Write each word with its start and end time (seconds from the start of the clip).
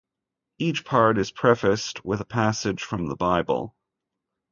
Each 0.57 0.83
part 0.83 1.19
is 1.19 1.29
prefaced 1.29 2.03
with 2.03 2.21
a 2.21 2.25
passage 2.25 2.81
from 2.81 3.05
the 3.05 3.15
Bible. 3.15 3.75